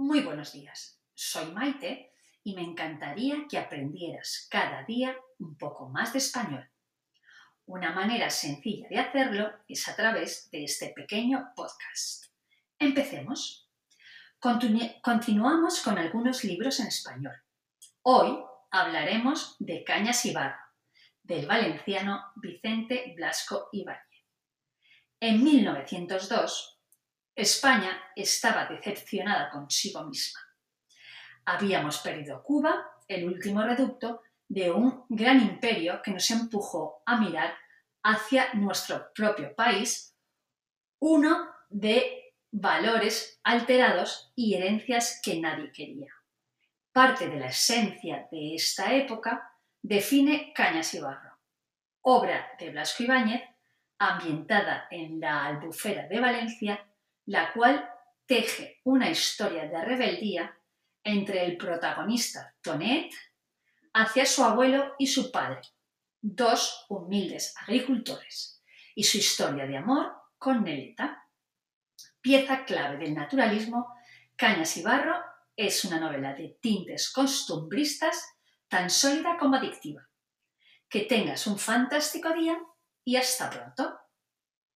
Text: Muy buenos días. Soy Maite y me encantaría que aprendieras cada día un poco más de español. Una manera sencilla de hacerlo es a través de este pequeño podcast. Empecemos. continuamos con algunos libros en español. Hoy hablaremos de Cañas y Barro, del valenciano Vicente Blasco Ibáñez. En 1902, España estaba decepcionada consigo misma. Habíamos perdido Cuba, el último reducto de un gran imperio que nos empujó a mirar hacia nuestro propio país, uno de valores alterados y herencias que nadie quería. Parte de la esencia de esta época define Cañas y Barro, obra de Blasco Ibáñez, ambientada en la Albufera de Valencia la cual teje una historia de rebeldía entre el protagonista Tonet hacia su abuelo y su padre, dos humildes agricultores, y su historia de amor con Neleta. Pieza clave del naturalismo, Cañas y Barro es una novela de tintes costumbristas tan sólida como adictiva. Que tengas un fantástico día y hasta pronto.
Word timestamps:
Muy 0.00 0.20
buenos 0.20 0.52
días. 0.52 1.02
Soy 1.12 1.50
Maite 1.50 2.12
y 2.44 2.54
me 2.54 2.62
encantaría 2.62 3.48
que 3.50 3.58
aprendieras 3.58 4.46
cada 4.48 4.84
día 4.84 5.16
un 5.40 5.58
poco 5.58 5.88
más 5.88 6.12
de 6.12 6.20
español. 6.20 6.70
Una 7.66 7.90
manera 7.90 8.30
sencilla 8.30 8.86
de 8.88 9.00
hacerlo 9.00 9.50
es 9.66 9.88
a 9.88 9.96
través 9.96 10.52
de 10.52 10.62
este 10.62 10.92
pequeño 10.94 11.50
podcast. 11.56 12.26
Empecemos. 12.78 13.68
continuamos 15.02 15.80
con 15.82 15.98
algunos 15.98 16.44
libros 16.44 16.78
en 16.78 16.86
español. 16.86 17.34
Hoy 18.02 18.38
hablaremos 18.70 19.56
de 19.58 19.82
Cañas 19.82 20.24
y 20.26 20.32
Barro, 20.32 20.62
del 21.24 21.44
valenciano 21.44 22.22
Vicente 22.36 23.14
Blasco 23.16 23.68
Ibáñez. 23.72 24.24
En 25.18 25.42
1902, 25.42 26.77
España 27.38 28.02
estaba 28.16 28.66
decepcionada 28.66 29.48
consigo 29.48 30.02
misma. 30.02 30.40
Habíamos 31.44 31.98
perdido 31.98 32.42
Cuba, 32.42 32.84
el 33.06 33.26
último 33.26 33.62
reducto 33.62 34.22
de 34.48 34.72
un 34.72 35.04
gran 35.08 35.40
imperio 35.40 36.02
que 36.02 36.10
nos 36.10 36.28
empujó 36.32 37.00
a 37.06 37.16
mirar 37.20 37.56
hacia 38.02 38.52
nuestro 38.54 39.12
propio 39.14 39.54
país, 39.54 40.16
uno 40.98 41.48
de 41.68 42.34
valores 42.50 43.40
alterados 43.44 44.32
y 44.34 44.54
herencias 44.54 45.20
que 45.22 45.38
nadie 45.38 45.70
quería. 45.70 46.12
Parte 46.90 47.28
de 47.28 47.38
la 47.38 47.50
esencia 47.50 48.26
de 48.32 48.56
esta 48.56 48.92
época 48.92 49.48
define 49.80 50.52
Cañas 50.52 50.92
y 50.92 50.98
Barro, 50.98 51.38
obra 52.02 52.50
de 52.58 52.70
Blasco 52.70 53.04
Ibáñez, 53.04 53.44
ambientada 53.96 54.88
en 54.90 55.20
la 55.20 55.46
Albufera 55.46 56.08
de 56.08 56.18
Valencia 56.18 56.84
la 57.28 57.52
cual 57.52 57.86
teje 58.24 58.80
una 58.84 59.10
historia 59.10 59.66
de 59.66 59.84
rebeldía 59.84 60.58
entre 61.04 61.44
el 61.44 61.58
protagonista 61.58 62.54
Tonet 62.62 63.12
hacia 63.92 64.24
su 64.24 64.42
abuelo 64.42 64.94
y 64.98 65.06
su 65.06 65.30
padre, 65.30 65.60
dos 66.22 66.86
humildes 66.88 67.54
agricultores, 67.60 68.62
y 68.94 69.04
su 69.04 69.18
historia 69.18 69.66
de 69.66 69.76
amor 69.76 70.10
con 70.38 70.64
Neleta. 70.64 71.22
Pieza 72.22 72.64
clave 72.64 72.96
del 72.96 73.14
naturalismo, 73.14 73.94
Cañas 74.34 74.74
y 74.78 74.82
Barro 74.82 75.20
es 75.54 75.84
una 75.84 76.00
novela 76.00 76.32
de 76.32 76.56
tintes 76.62 77.12
costumbristas 77.12 78.26
tan 78.68 78.88
sólida 78.88 79.36
como 79.38 79.56
adictiva. 79.56 80.08
Que 80.88 81.00
tengas 81.00 81.46
un 81.46 81.58
fantástico 81.58 82.32
día 82.32 82.58
y 83.04 83.16
hasta 83.16 83.50
pronto. 83.50 83.98